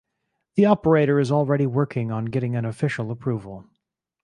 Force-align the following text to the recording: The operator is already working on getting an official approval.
The 0.55 0.65
operator 0.65 1.19
is 1.19 1.31
already 1.31 1.67
working 1.67 2.11
on 2.11 2.25
getting 2.25 2.55
an 2.55 2.65
official 2.65 3.11
approval. 3.11 3.65